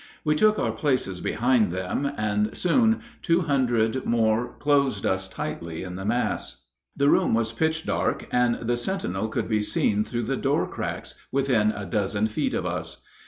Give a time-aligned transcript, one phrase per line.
[0.23, 5.95] We took our places behind them, and soon two hundred more closed us tightly in
[5.95, 6.63] the mass.
[6.97, 11.13] The room was pitch dark, and the sentinel could be seen through the door cracks,
[11.31, 13.03] within a dozen feet of us.